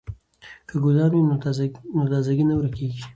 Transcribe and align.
که 0.67 0.75
ګلان 0.83 1.11
وي 1.13 1.21
نو 1.99 2.05
تازه 2.13 2.31
ګي 2.37 2.45
نه 2.49 2.53
ورکیږي. 2.57 3.01